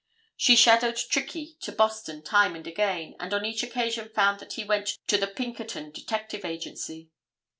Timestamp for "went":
4.63-4.97